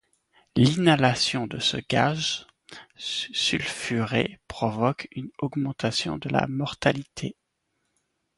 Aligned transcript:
L'inhalation 0.55 1.45
de 1.45 1.59
ces 1.59 1.85
gaz 1.87 2.47
sulfurés 2.95 4.39
provoqua 4.47 5.05
une 5.11 5.29
augmentation 5.39 6.17
de 6.17 6.27
la 6.29 6.47
mortalité. 6.47 7.35